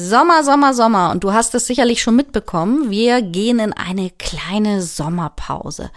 [0.00, 1.10] Sommer, Sommer, Sommer.
[1.10, 2.88] Und du hast es sicherlich schon mitbekommen.
[2.88, 5.90] Wir gehen in eine kleine Sommerpause.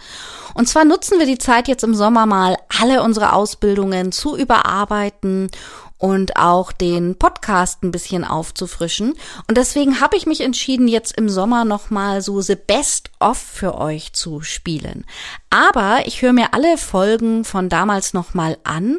[0.54, 5.50] Und zwar nutzen wir die Zeit jetzt im Sommer mal, alle unsere Ausbildungen zu überarbeiten
[5.98, 9.14] und auch den Podcast ein bisschen aufzufrischen.
[9.46, 13.78] Und deswegen habe ich mich entschieden, jetzt im Sommer nochmal so The Best of für
[13.78, 15.04] euch zu spielen.
[15.48, 18.98] Aber ich höre mir alle Folgen von damals nochmal an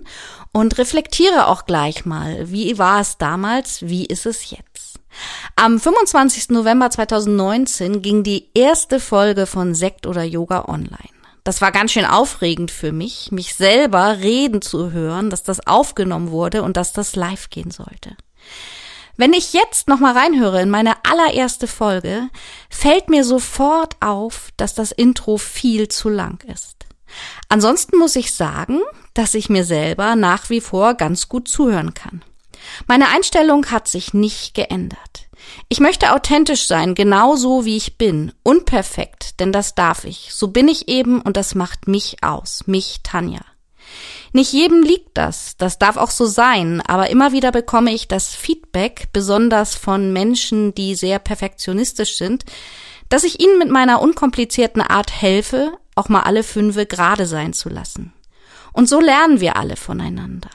[0.53, 4.92] und reflektiere auch gleich mal, wie war es damals, wie ist es jetzt.
[5.55, 6.49] Am 25.
[6.49, 11.09] November 2019 ging die erste Folge von Sekt oder Yoga online.
[11.43, 16.31] Das war ganz schön aufregend für mich, mich selber reden zu hören, dass das aufgenommen
[16.31, 18.15] wurde und dass das live gehen sollte.
[19.15, 22.29] Wenn ich jetzt nochmal reinhöre in meine allererste Folge,
[22.69, 26.87] fällt mir sofort auf, dass das Intro viel zu lang ist.
[27.47, 28.79] Ansonsten muss ich sagen,
[29.13, 32.23] dass ich mir selber nach wie vor ganz gut zuhören kann.
[32.87, 35.27] Meine Einstellung hat sich nicht geändert.
[35.69, 40.29] Ich möchte authentisch sein, genauso wie ich bin, unperfekt, denn das darf ich.
[40.33, 43.41] So bin ich eben und das macht mich aus, mich Tanja.
[44.31, 48.33] Nicht jedem liegt das, das darf auch so sein, aber immer wieder bekomme ich das
[48.33, 52.43] Feedback, besonders von Menschen, die sehr perfektionistisch sind,
[53.09, 57.69] dass ich ihnen mit meiner unkomplizierten Art helfe, auch mal alle Fünfe gerade sein zu
[57.69, 58.11] lassen.
[58.71, 60.49] Und so lernen wir alle voneinander.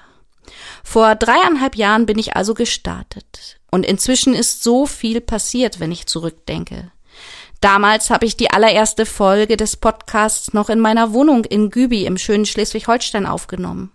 [0.90, 3.60] Vor dreieinhalb Jahren bin ich also gestartet.
[3.70, 6.90] Und inzwischen ist so viel passiert, wenn ich zurückdenke.
[7.60, 12.16] Damals habe ich die allererste Folge des Podcasts noch in meiner Wohnung in Gübi im
[12.16, 13.92] schönen Schleswig-Holstein aufgenommen.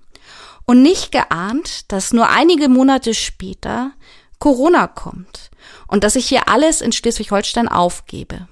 [0.66, 3.94] Und nicht geahnt, dass nur einige Monate später
[4.38, 5.50] Corona kommt
[5.88, 8.48] und dass ich hier alles in Schleswig-Holstein aufgebe.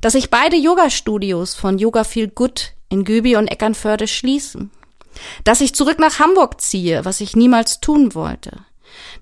[0.00, 4.70] Dass ich beide Yoga-Studios von Yoga Feel Good in Gübi und Eckernförde schließen
[5.44, 8.52] dass ich zurück nach Hamburg ziehe, was ich niemals tun wollte.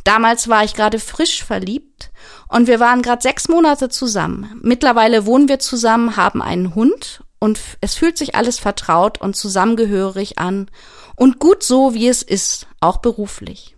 [0.04, 2.10] Damals war ich gerade frisch verliebt
[2.48, 4.60] und wir waren gerade sechs Monate zusammen.
[4.62, 10.38] Mittlerweile wohnen wir zusammen, haben einen Hund und es fühlt sich alles vertraut und zusammengehörig
[10.38, 10.70] an
[11.16, 13.76] und gut so, wie es ist, auch beruflich.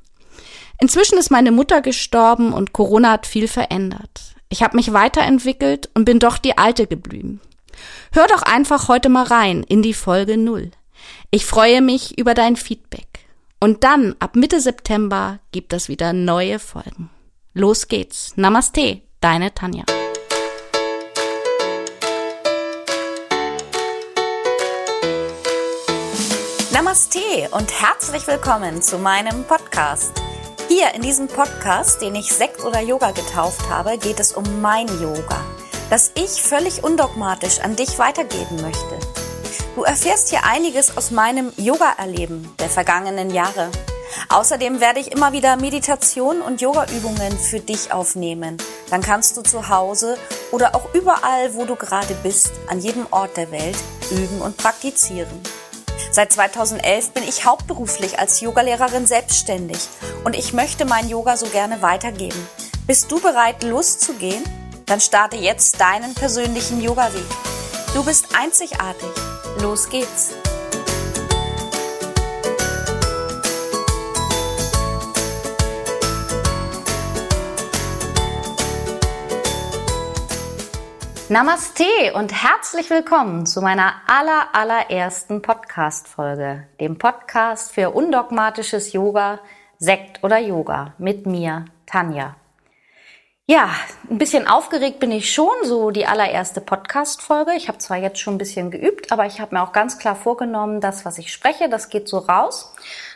[0.80, 4.34] Inzwischen ist meine Mutter gestorben und Corona hat viel verändert.
[4.48, 7.40] Ich habe mich weiterentwickelt und bin doch die Alte geblieben.
[8.12, 10.70] Hör doch einfach heute mal rein in die Folge null.
[11.30, 13.26] Ich freue mich über dein Feedback.
[13.60, 17.10] Und dann, ab Mitte September, gibt es wieder neue Folgen.
[17.52, 18.32] Los geht's.
[18.36, 19.84] Namaste, deine Tanja.
[26.72, 27.18] Namaste
[27.50, 30.22] und herzlich willkommen zu meinem Podcast.
[30.68, 34.88] Hier in diesem Podcast, den ich Sekt oder Yoga getauft habe, geht es um mein
[35.02, 35.44] Yoga,
[35.90, 39.17] das ich völlig undogmatisch an dich weitergeben möchte.
[39.78, 43.70] Du erfährst hier einiges aus meinem Yoga-Erleben der vergangenen Jahre.
[44.28, 48.56] Außerdem werde ich immer wieder Meditation und Yoga-Übungen für dich aufnehmen.
[48.90, 50.18] Dann kannst du zu Hause
[50.50, 53.76] oder auch überall, wo du gerade bist, an jedem Ort der Welt
[54.10, 55.40] üben und praktizieren.
[56.10, 59.78] Seit 2011 bin ich hauptberuflich als Yogalehrerin selbstständig
[60.24, 62.48] und ich möchte mein Yoga so gerne weitergeben.
[62.88, 64.42] Bist du bereit, loszugehen?
[64.86, 67.22] Dann starte jetzt deinen persönlichen Yoga-Weg.
[67.94, 69.27] Du bist einzigartig
[69.62, 70.34] Los geht's!
[81.28, 89.40] Namaste und herzlich willkommen zu meiner aller, allerersten Podcast-Folge, dem Podcast für undogmatisches Yoga,
[89.78, 92.36] Sekt oder Yoga mit mir, Tanja.
[93.50, 93.70] Ja,
[94.10, 97.52] ein bisschen aufgeregt bin ich schon, so die allererste Podcast-Folge.
[97.56, 100.16] Ich habe zwar jetzt schon ein bisschen geübt, aber ich habe mir auch ganz klar
[100.16, 102.74] vorgenommen, das, was ich spreche, das geht so raus.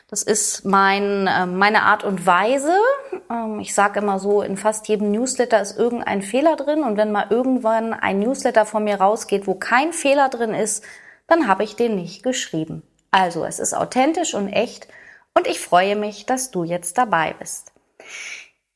[0.08, 2.74] Das ist mein, äh, meine Art und Weise.
[3.30, 6.82] Ähm, ich sage immer so, in fast jedem Newsletter ist irgendein Fehler drin.
[6.82, 10.82] Und wenn mal irgendwann ein Newsletter von mir rausgeht, wo kein Fehler drin ist,
[11.26, 12.82] dann habe ich den nicht geschrieben.
[13.10, 14.88] Also es ist authentisch und echt
[15.34, 17.72] und ich freue mich, dass du jetzt dabei bist.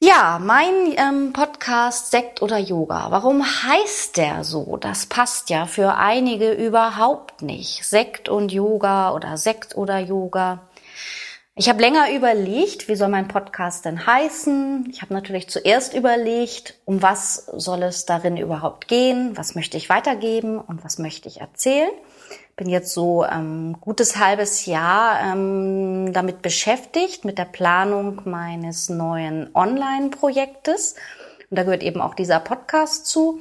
[0.02, 3.10] Ja, mein ähm, Podcast Sekt oder Yoga.
[3.10, 4.76] Warum heißt der so?
[4.76, 7.84] Das passt ja für einige überhaupt nicht.
[7.84, 10.60] Sekt und Yoga oder Sekt oder Yoga.
[11.56, 14.88] Ich habe länger überlegt, wie soll mein Podcast denn heißen.
[14.92, 19.88] Ich habe natürlich zuerst überlegt, um was soll es darin überhaupt gehen, was möchte ich
[19.88, 21.90] weitergeben und was möchte ich erzählen.
[22.54, 29.50] Bin jetzt so ähm, gutes halbes Jahr ähm, damit beschäftigt, mit der Planung meines neuen
[29.54, 30.94] Online-Projektes.
[31.50, 33.40] Und da gehört eben auch dieser Podcast zu.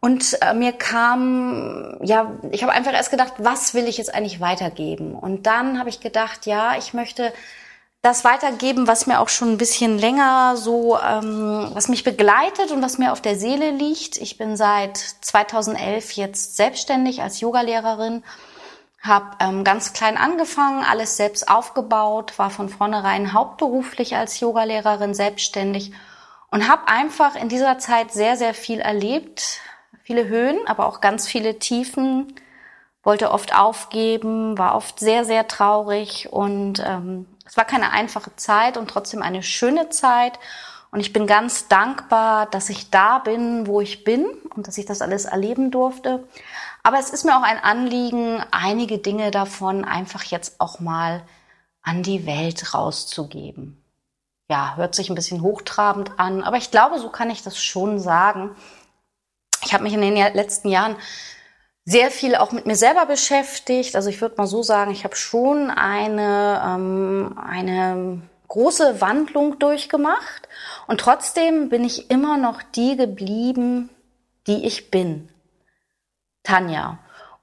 [0.00, 4.40] Und äh, mir kam, ja, ich habe einfach erst gedacht, was will ich jetzt eigentlich
[4.40, 5.14] weitergeben?
[5.14, 7.32] Und dann habe ich gedacht, ja, ich möchte
[8.00, 12.80] das weitergeben, was mir auch schon ein bisschen länger so, ähm, was mich begleitet und
[12.80, 14.18] was mir auf der Seele liegt.
[14.18, 18.22] Ich bin seit 2011 jetzt selbstständig als Yogalehrerin,
[19.00, 25.92] habe ähm, ganz klein angefangen, alles selbst aufgebaut, war von vornherein hauptberuflich als Yogalehrerin selbstständig
[26.50, 29.60] und habe einfach in dieser Zeit sehr, sehr viel erlebt,
[30.02, 32.34] viele Höhen, aber auch ganz viele Tiefen,
[33.02, 38.76] wollte oft aufgeben, war oft sehr, sehr traurig und ähm, es war keine einfache Zeit
[38.76, 40.38] und trotzdem eine schöne Zeit.
[40.90, 44.86] Und ich bin ganz dankbar, dass ich da bin, wo ich bin und dass ich
[44.86, 46.26] das alles erleben durfte.
[46.82, 51.22] Aber es ist mir auch ein Anliegen, einige Dinge davon einfach jetzt auch mal
[51.82, 53.82] an die Welt rauszugeben.
[54.50, 57.98] Ja, hört sich ein bisschen hochtrabend an, aber ich glaube, so kann ich das schon
[57.98, 58.56] sagen.
[59.64, 60.96] Ich habe mich in den letzten Jahren
[61.84, 63.96] sehr viel auch mit mir selber beschäftigt.
[63.96, 70.48] Also ich würde mal so sagen, ich habe schon eine, ähm, eine große Wandlung durchgemacht.
[70.86, 73.90] Und trotzdem bin ich immer noch die geblieben,
[74.46, 75.28] die ich bin.
[76.42, 76.98] Tanja.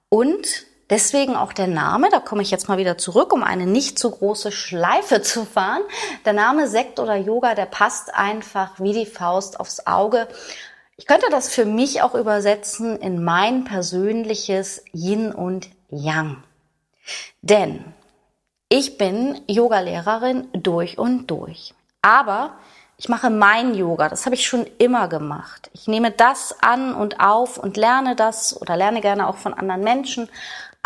[0.09, 3.99] Und deswegen auch der Name, da komme ich jetzt mal wieder zurück, um eine nicht
[3.99, 5.81] zu große Schleife zu fahren.
[6.25, 10.27] Der Name Sekt oder Yoga, der passt einfach wie die Faust aufs Auge.
[10.97, 16.43] Ich könnte das für mich auch übersetzen in mein persönliches Yin und Yang.
[17.41, 17.83] Denn
[18.69, 21.73] ich bin Yogalehrerin durch und durch.
[22.01, 22.53] Aber
[22.97, 25.69] ich mache mein Yoga, das habe ich schon immer gemacht.
[25.73, 29.81] Ich nehme das an und auf und lerne das oder lerne gerne auch von anderen
[29.81, 30.29] Menschen.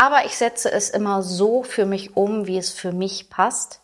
[0.00, 3.82] Aber ich setze es immer so für mich um, wie es für mich passt.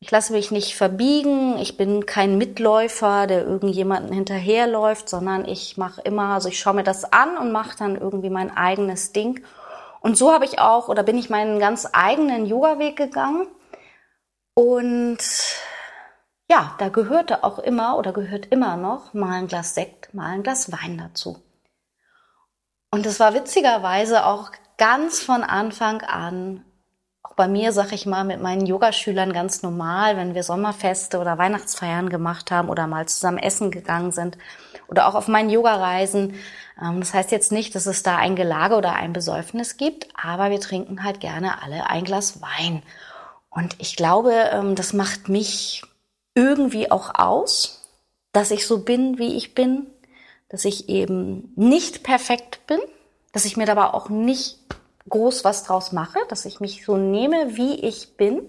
[0.00, 1.56] Ich lasse mich nicht verbiegen.
[1.58, 6.82] Ich bin kein Mitläufer, der irgendjemanden hinterherläuft, sondern ich mache immer, also ich schaue mir
[6.82, 9.44] das an und mache dann irgendwie mein eigenes Ding.
[10.00, 13.46] Und so habe ich auch oder bin ich meinen ganz eigenen Yoga-Weg gegangen.
[14.54, 15.18] Und
[16.50, 20.42] ja, da gehörte auch immer oder gehört immer noch mal ein Glas Sekt, mal ein
[20.42, 21.40] Glas Wein dazu.
[22.90, 26.64] Und es war witzigerweise auch ganz von Anfang an
[27.36, 32.08] bei mir, sag ich mal, mit meinen Yogaschülern ganz normal, wenn wir Sommerfeste oder Weihnachtsfeiern
[32.08, 34.38] gemacht haben oder mal zusammen essen gegangen sind
[34.88, 36.34] oder auch auf meinen Yogareisen.
[36.82, 40.50] Ähm, das heißt jetzt nicht, dass es da ein Gelage oder ein Besäufnis gibt, aber
[40.50, 42.82] wir trinken halt gerne alle ein Glas Wein.
[43.50, 45.82] Und ich glaube, ähm, das macht mich
[46.34, 47.86] irgendwie auch aus,
[48.32, 49.86] dass ich so bin, wie ich bin,
[50.48, 52.78] dass ich eben nicht perfekt bin,
[53.36, 54.56] dass ich mir dabei auch nicht
[55.10, 58.40] groß was draus mache, dass ich mich so nehme, wie ich bin,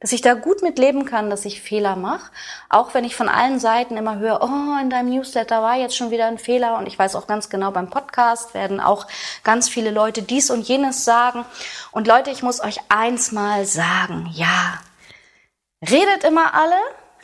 [0.00, 2.30] dass ich da gut mit leben kann, dass ich Fehler mache,
[2.70, 6.10] auch wenn ich von allen Seiten immer höre, oh, in deinem Newsletter war jetzt schon
[6.10, 9.06] wieder ein Fehler und ich weiß auch ganz genau, beim Podcast werden auch
[9.44, 11.44] ganz viele Leute dies und jenes sagen.
[11.90, 14.80] Und Leute, ich muss euch eins mal sagen, ja,
[15.82, 16.78] redet immer alle,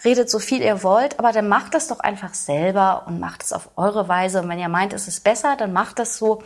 [0.04, 3.54] redet so viel ihr wollt, aber dann macht das doch einfach selber und macht es
[3.54, 4.42] auf eure Weise.
[4.42, 6.42] Und wenn ihr meint, es ist besser, dann macht das so.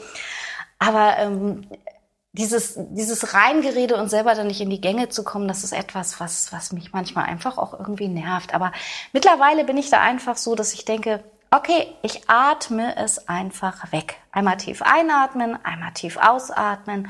[0.82, 1.64] Aber ähm,
[2.32, 6.18] dieses, dieses Reingerede und selber dann nicht in die Gänge zu kommen, das ist etwas,
[6.18, 8.52] was, was mich manchmal einfach auch irgendwie nervt.
[8.52, 8.72] Aber
[9.12, 11.22] mittlerweile bin ich da einfach so, dass ich denke,
[11.52, 14.16] okay, ich atme es einfach weg.
[14.32, 17.08] Einmal tief einatmen, einmal tief ausatmen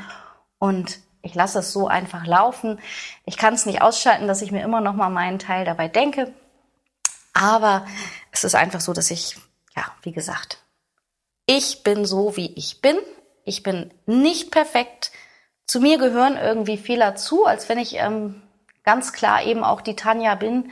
[0.58, 2.78] und ich lasse es so einfach laufen.
[3.24, 6.34] Ich kann es nicht ausschalten, dass ich mir immer noch mal meinen Teil dabei denke.
[7.32, 7.86] Aber
[8.32, 9.36] es ist einfach so, dass ich,
[9.74, 10.58] ja, wie gesagt,
[11.46, 12.98] ich bin so, wie ich bin
[13.44, 15.12] ich bin nicht perfekt.
[15.66, 18.42] Zu mir gehören irgendwie Fehler zu, als wenn ich ähm,
[18.84, 20.70] ganz klar eben auch die Tanja bin,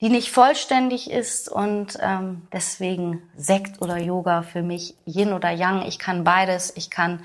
[0.00, 5.82] die nicht vollständig ist und ähm, deswegen Sekt oder Yoga für mich Yin oder Yang.
[5.82, 6.72] Ich kann beides.
[6.76, 7.22] Ich kann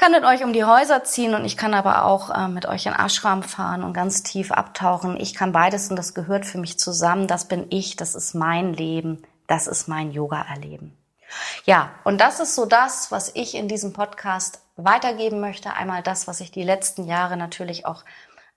[0.00, 2.86] kann mit euch um die Häuser ziehen und ich kann aber auch äh, mit euch
[2.86, 5.20] in Ashram fahren und ganz tief abtauchen.
[5.20, 7.26] Ich kann beides und das gehört für mich zusammen.
[7.26, 10.96] Das bin ich, das ist mein Leben, das ist mein Yoga-Erleben.
[11.64, 15.72] Ja, und das ist so das, was ich in diesem Podcast weitergeben möchte.
[15.72, 18.04] Einmal das, was ich die letzten Jahre natürlich auch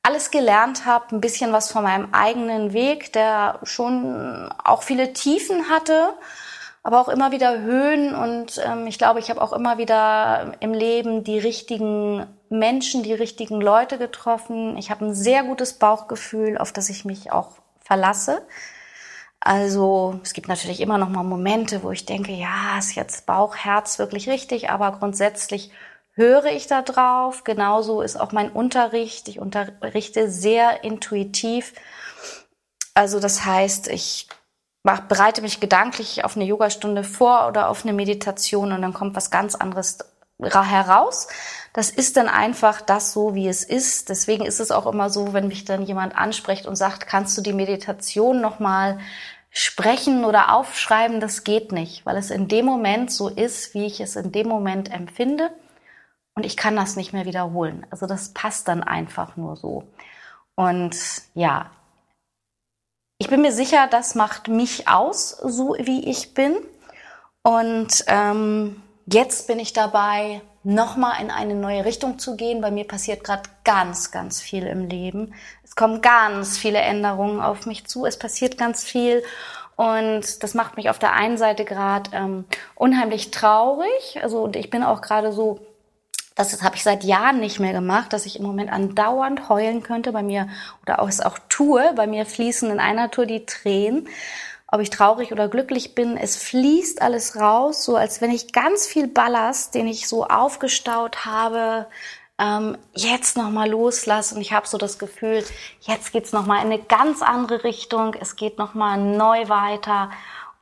[0.03, 5.69] alles gelernt habe, ein bisschen was von meinem eigenen Weg, der schon auch viele Tiefen
[5.69, 6.13] hatte,
[6.83, 10.73] aber auch immer wieder Höhen und ähm, ich glaube, ich habe auch immer wieder im
[10.73, 14.77] Leben die richtigen Menschen, die richtigen Leute getroffen.
[14.77, 18.45] Ich habe ein sehr gutes Bauchgefühl, auf das ich mich auch verlasse.
[19.45, 23.57] Also es gibt natürlich immer noch mal Momente, wo ich denke, ja, ist jetzt Bauch,
[23.57, 25.69] Herz wirklich richtig, aber grundsätzlich
[26.13, 27.43] höre ich da drauf.
[27.43, 29.27] Genauso ist auch mein Unterricht.
[29.27, 31.73] Ich unterrichte sehr intuitiv.
[32.93, 34.29] Also das heißt, ich
[34.81, 39.13] mach, bereite mich gedanklich auf eine Yogastunde vor oder auf eine Meditation und dann kommt
[39.13, 39.97] was ganz anderes
[40.39, 41.27] heraus.
[41.73, 44.09] Das ist dann einfach das so, wie es ist.
[44.09, 47.41] Deswegen ist es auch immer so, wenn mich dann jemand anspricht und sagt, kannst du
[47.41, 48.99] die Meditation nochmal
[49.53, 51.21] sprechen oder aufschreiben?
[51.21, 54.49] Das geht nicht, weil es in dem Moment so ist, wie ich es in dem
[54.49, 55.51] Moment empfinde.
[56.35, 57.85] Und ich kann das nicht mehr wiederholen.
[57.91, 59.83] Also das passt dann einfach nur so.
[60.55, 60.95] Und
[61.35, 61.69] ja,
[63.19, 66.57] ich bin mir sicher, das macht mich aus, so wie ich bin.
[67.43, 72.61] Und ähm, jetzt bin ich dabei, nochmal in eine neue Richtung zu gehen.
[72.61, 75.33] Bei mir passiert gerade ganz, ganz viel im Leben.
[75.63, 78.05] Es kommen ganz viele Änderungen auf mich zu.
[78.05, 79.23] Es passiert ganz viel.
[79.75, 84.19] Und das macht mich auf der einen Seite gerade ähm, unheimlich traurig.
[84.21, 85.59] Also und ich bin auch gerade so
[86.35, 90.11] das habe ich seit Jahren nicht mehr gemacht, dass ich im Moment andauernd heulen könnte
[90.11, 90.47] bei mir
[90.81, 91.93] oder auch es auch tue.
[91.95, 94.07] Bei mir fließen in einer Tour die Tränen.
[94.73, 98.87] Ob ich traurig oder glücklich bin, es fließt alles raus, so als wenn ich ganz
[98.87, 101.85] viel Ballast, den ich so aufgestaut habe,
[102.39, 104.33] ähm, jetzt nochmal loslasse.
[104.33, 105.43] Und ich habe so das Gefühl,
[105.81, 108.15] jetzt geht's nochmal in eine ganz andere Richtung.
[108.19, 110.09] Es geht nochmal neu weiter.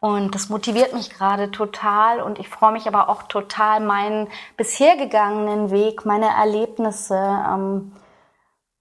[0.02, 4.28] Und das motiviert mich gerade total und ich freue mich aber auch total, meinen
[4.58, 7.94] bisher gegangenen Weg, meine Erlebnisse, ähm,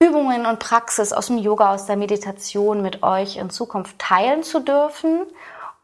[0.03, 4.61] Übungen und Praxis aus dem Yoga, aus der Meditation mit euch in Zukunft teilen zu
[4.61, 5.27] dürfen.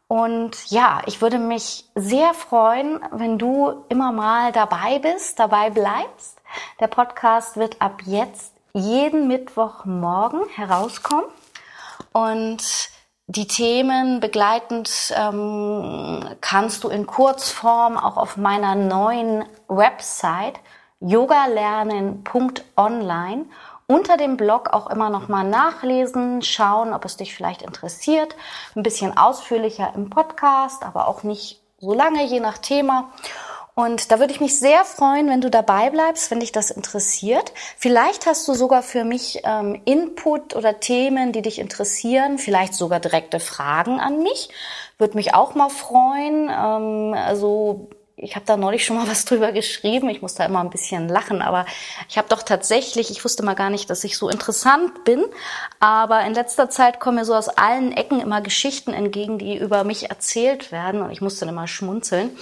[0.07, 6.41] Und ja, ich würde mich sehr freuen, wenn du immer mal dabei bist, dabei bleibst.
[6.79, 11.25] Der Podcast wird ab jetzt jeden Mittwochmorgen herauskommen.
[12.11, 12.89] Und
[13.27, 20.59] die Themen begleitend ähm, kannst du in Kurzform auch auf meiner neuen Website
[21.01, 23.45] yogalernen.online
[23.87, 28.35] unter dem Blog auch immer noch mal nachlesen, schauen, ob es dich vielleicht interessiert.
[28.75, 33.11] Ein bisschen ausführlicher im Podcast, aber auch nicht so lange, je nach Thema.
[33.75, 37.53] Und da würde ich mich sehr freuen, wenn du dabei bleibst, wenn dich das interessiert.
[37.77, 42.99] Vielleicht hast du sogar für mich ähm, Input oder Themen, die dich interessieren, vielleicht sogar
[42.99, 44.49] direkte Fragen an mich.
[44.97, 46.49] Würde mich auch mal freuen.
[46.49, 47.87] Ähm, also
[48.19, 50.09] ich habe da neulich schon mal was drüber geschrieben.
[50.09, 51.65] Ich muss da immer ein bisschen lachen, aber
[52.09, 55.23] ich habe doch tatsächlich, ich wusste mal gar nicht, dass ich so interessant bin,
[55.79, 59.83] aber in letzter Zeit kommen mir so aus allen Ecken immer Geschichten entgegen, die über
[59.83, 62.35] mich erzählt werden und ich musste dann immer schmunzeln.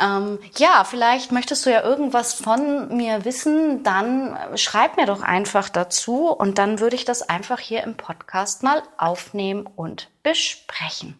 [0.00, 5.68] Ähm, ja, vielleicht möchtest du ja irgendwas von mir wissen, dann schreib mir doch einfach
[5.68, 11.16] dazu und dann würde ich das einfach hier im Podcast mal aufnehmen und besprechen.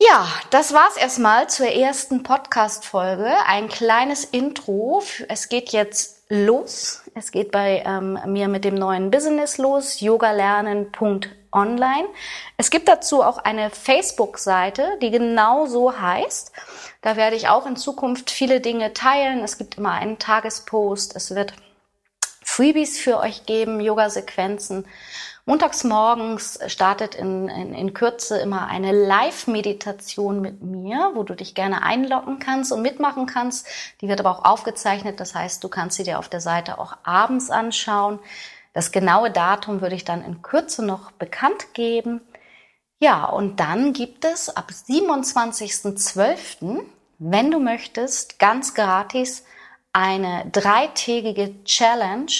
[0.00, 3.34] Ja, das war's erstmal zur ersten Podcast-Folge.
[3.46, 5.02] Ein kleines Intro.
[5.28, 7.02] Es geht jetzt los.
[7.16, 12.06] Es geht bei ähm, mir mit dem neuen Business los, yogalernen.online.
[12.56, 16.52] Es gibt dazu auch eine Facebook-Seite, die genau so heißt.
[17.02, 19.42] Da werde ich auch in Zukunft viele Dinge teilen.
[19.42, 21.16] Es gibt immer einen Tagespost.
[21.16, 21.54] Es wird
[22.44, 24.86] Freebies für euch geben, Yoga-Sequenzen.
[25.48, 31.54] Montags morgens startet in, in, in Kürze immer eine Live-Meditation mit mir, wo du dich
[31.54, 33.66] gerne einloggen kannst und mitmachen kannst.
[34.02, 35.20] Die wird aber auch aufgezeichnet.
[35.20, 38.18] Das heißt, du kannst sie dir auf der Seite auch abends anschauen.
[38.74, 42.20] Das genaue Datum würde ich dann in Kürze noch bekannt geben.
[42.98, 46.82] Ja, und dann gibt es ab 27.12.,
[47.18, 49.46] wenn du möchtest, ganz gratis
[49.94, 52.32] eine dreitägige Challenge,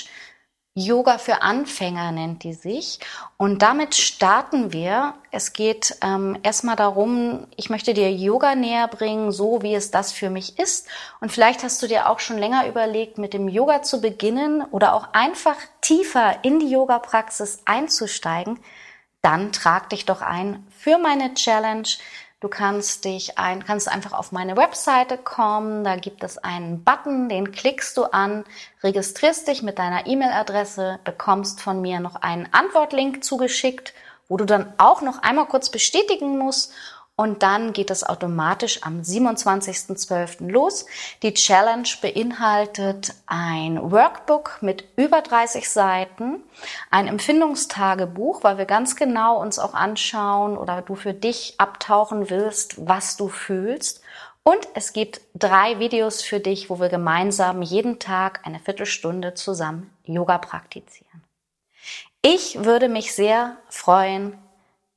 [0.79, 3.01] Yoga für Anfänger nennt die sich.
[3.37, 5.15] Und damit starten wir.
[5.31, 10.13] Es geht ähm, erstmal darum, ich möchte dir Yoga näher bringen, so wie es das
[10.13, 10.89] für mich ist.
[11.21, 14.95] Und vielleicht hast du dir auch schon länger überlegt, mit dem Yoga zu beginnen oder
[14.95, 18.61] auch einfach tiefer in die Yoga-Praxis einzusteigen.
[19.21, 21.89] Dann trag dich doch ein für meine Challenge.
[22.41, 25.83] Du kannst dich ein, kannst einfach auf meine Webseite kommen.
[25.83, 28.45] Da gibt es einen Button, den klickst du an,
[28.85, 33.93] registrierst dich mit deiner E-Mail-Adresse, bekommst von mir noch einen Antwortlink zugeschickt,
[34.29, 36.73] wo du dann auch noch einmal kurz bestätigen musst.
[37.19, 40.53] Und dann geht es automatisch am 27.12.
[40.53, 40.87] los.
[41.25, 46.45] Die Challenge beinhaltet ein Workbook mit über 30 Seiten,
[46.93, 52.87] ein Empfindungstagebuch, weil wir ganz genau uns auch anschauen oder du für dich abtauchen willst,
[52.87, 54.01] was du fühlst.
[54.45, 59.91] Und es gibt drei Videos für dich, wo wir gemeinsam jeden Tag eine Viertelstunde zusammen
[60.05, 61.25] Yoga praktizieren.
[62.23, 64.39] Ich würde mich sehr freuen,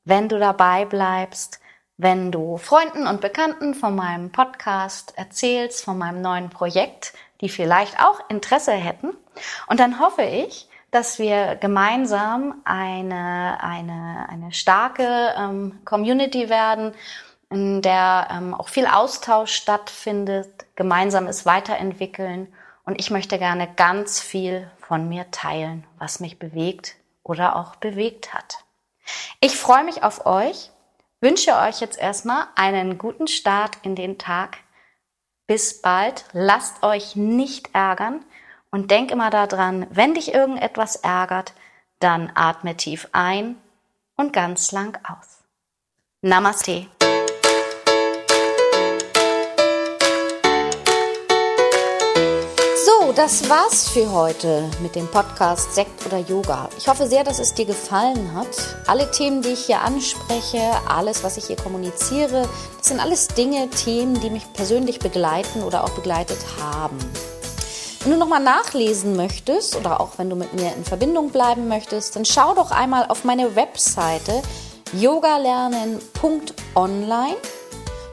[0.06, 1.61] wenn du dabei bleibst
[2.02, 8.00] wenn du Freunden und Bekannten von meinem Podcast erzählst, von meinem neuen Projekt, die vielleicht
[8.04, 9.10] auch Interesse hätten.
[9.68, 16.94] Und dann hoffe ich, dass wir gemeinsam eine, eine, eine starke ähm, Community werden,
[17.52, 22.52] in der ähm, auch viel Austausch stattfindet, gemeinsam es weiterentwickeln.
[22.84, 28.34] Und ich möchte gerne ganz viel von mir teilen, was mich bewegt oder auch bewegt
[28.34, 28.58] hat.
[29.40, 30.72] Ich freue mich auf euch
[31.22, 34.58] wünsche euch jetzt erstmal einen guten Start in den Tag.
[35.48, 36.26] Bis bald.
[36.34, 38.26] Lasst euch nicht ärgern
[38.72, 41.54] und denk immer daran, wenn dich irgendetwas ärgert,
[42.00, 43.56] dann atme tief ein
[44.18, 45.44] und ganz lang aus.
[46.22, 46.88] Namaste.
[53.14, 56.70] Das war's für heute mit dem Podcast Sekt oder Yoga.
[56.78, 58.48] Ich hoffe sehr, dass es dir gefallen hat.
[58.88, 63.70] Alle Themen, die ich hier anspreche, alles, was ich hier kommuniziere, das sind alles Dinge,
[63.70, 66.98] Themen, die mich persönlich begleiten oder auch begleitet haben.
[68.02, 72.16] Wenn du nochmal nachlesen möchtest oder auch wenn du mit mir in Verbindung bleiben möchtest,
[72.16, 74.42] dann schau doch einmal auf meine Webseite
[74.94, 77.36] yogalernen.online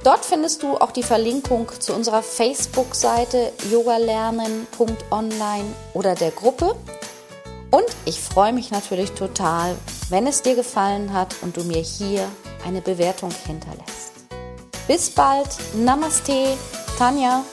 [0.08, 6.74] Dort findest du auch die Verlinkung zu unserer Facebook-Seite yogalernen.online oder der Gruppe.
[7.70, 9.76] Und ich freue mich natürlich total,
[10.08, 12.26] wenn es dir gefallen hat und du mir hier
[12.64, 14.12] eine Bewertung hinterlässt.
[14.86, 15.50] Bis bald.
[15.74, 16.56] Namaste.
[16.96, 17.44] Tanja.